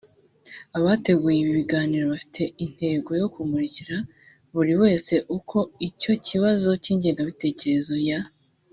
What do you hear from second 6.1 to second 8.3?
kibazo cy’ingengabitekerezo ya